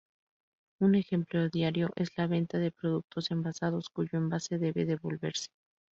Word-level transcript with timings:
Un 0.79 0.95
ejemplo 0.95 1.47
diario 1.49 1.91
es 1.95 2.09
la 2.17 2.25
venta 2.25 2.57
de 2.57 2.71
productos 2.71 3.29
envasados 3.29 3.91
cuyo 3.91 4.17
envase 4.17 4.57
debe 4.57 4.83
devolverse. 4.85 5.49